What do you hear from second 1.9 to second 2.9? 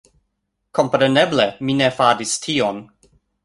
faris tion